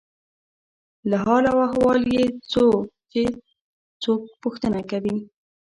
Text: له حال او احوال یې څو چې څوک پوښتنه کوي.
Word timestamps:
له 1.09 1.17
حال 1.25 1.43
او 1.51 1.57
احوال 1.67 2.01
یې 2.15 2.25
څو 2.51 2.65
چې 3.11 3.23
څوک 4.03 4.21
پوښتنه 4.43 4.79
کوي. 4.91 5.15